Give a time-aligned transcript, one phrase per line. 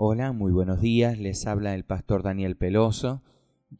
[0.00, 1.18] Hola, muy buenos días.
[1.18, 3.20] Les habla el pastor Daniel Peloso.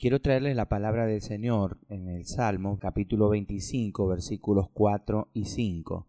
[0.01, 6.09] Quiero traerles la palabra del Señor en el Salmo capítulo 25 versículos 4 y 5.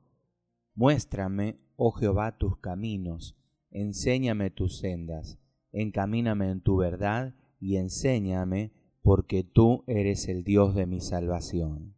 [0.73, 3.37] Muéstrame, oh Jehová, tus caminos,
[3.69, 5.37] enséñame tus sendas,
[5.71, 8.71] encamíname en tu verdad y enséñame,
[9.03, 11.93] porque tú eres el Dios de mi salvación.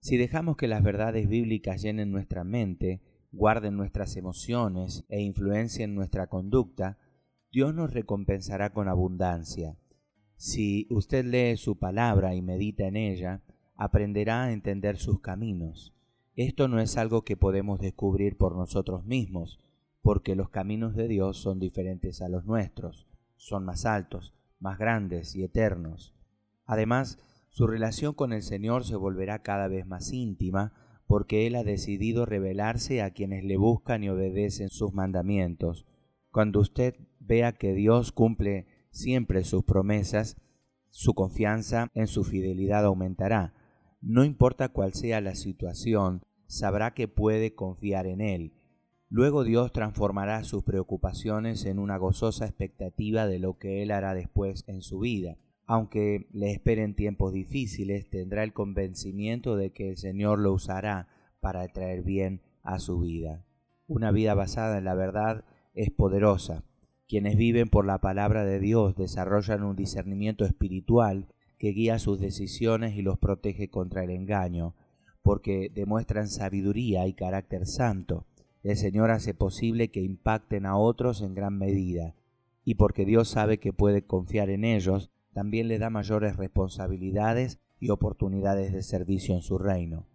[0.00, 3.00] Si dejamos que las verdades bíblicas llenen nuestra mente,
[3.32, 6.98] guarden nuestras emociones e influencien nuestra conducta,
[7.50, 9.76] Dios nos recompensará con abundancia.
[10.36, 13.42] Si usted lee su palabra y medita en ella,
[13.76, 15.94] aprenderá a entender sus caminos.
[16.34, 19.58] Esto no es algo que podemos descubrir por nosotros mismos,
[20.02, 23.06] porque los caminos de Dios son diferentes a los nuestros,
[23.36, 26.14] son más altos, más grandes y eternos.
[26.64, 27.18] Además,
[27.48, 30.72] su relación con el Señor se volverá cada vez más íntima,
[31.12, 35.84] porque Él ha decidido revelarse a quienes le buscan y obedecen sus mandamientos.
[36.30, 40.38] Cuando usted vea que Dios cumple siempre sus promesas,
[40.88, 43.52] su confianza en su fidelidad aumentará.
[44.00, 48.54] No importa cuál sea la situación, sabrá que puede confiar en Él.
[49.10, 54.64] Luego Dios transformará sus preocupaciones en una gozosa expectativa de lo que Él hará después
[54.66, 55.36] en su vida
[55.72, 61.08] aunque le esperen tiempos difíciles, tendrá el convencimiento de que el Señor lo usará
[61.40, 63.46] para traer bien a su vida.
[63.86, 66.62] Una vida basada en la verdad es poderosa.
[67.08, 72.94] Quienes viven por la palabra de Dios desarrollan un discernimiento espiritual que guía sus decisiones
[72.94, 74.74] y los protege contra el engaño,
[75.22, 78.26] porque demuestran sabiduría y carácter santo.
[78.62, 82.14] El Señor hace posible que impacten a otros en gran medida,
[82.62, 87.90] y porque Dios sabe que puede confiar en ellos, también le da mayores responsabilidades y
[87.90, 90.06] oportunidades de servicio en su reino.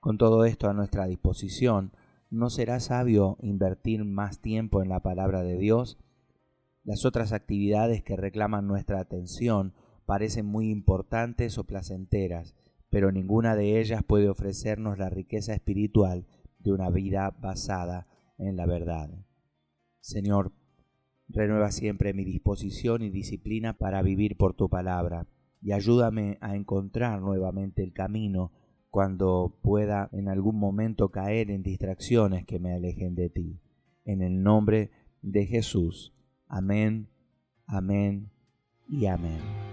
[0.00, 1.92] Con todo esto a nuestra disposición,
[2.30, 5.98] ¿no será sabio invertir más tiempo en la palabra de Dios?
[6.84, 9.74] Las otras actividades que reclaman nuestra atención
[10.06, 12.54] parecen muy importantes o placenteras,
[12.90, 16.26] pero ninguna de ellas puede ofrecernos la riqueza espiritual
[16.60, 18.06] de una vida basada
[18.38, 19.10] en la verdad.
[20.00, 20.52] Señor,
[21.28, 25.26] Renueva siempre mi disposición y disciplina para vivir por tu palabra
[25.60, 28.52] y ayúdame a encontrar nuevamente el camino
[28.90, 33.60] cuando pueda en algún momento caer en distracciones que me alejen de ti.
[34.04, 34.90] En el nombre
[35.22, 36.14] de Jesús.
[36.46, 37.08] Amén,
[37.66, 38.30] amén
[38.88, 39.65] y amén.